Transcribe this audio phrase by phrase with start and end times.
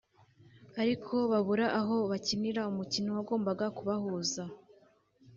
[0.81, 4.43] ariko Babura aho bakinira umukino wagumbaga kubahuza